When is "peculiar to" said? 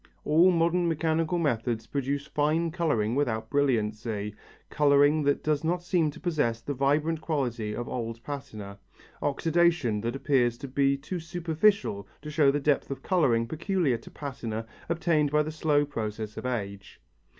13.47-14.09